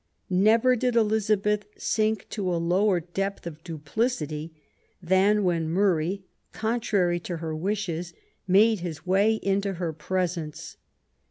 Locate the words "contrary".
6.53-7.19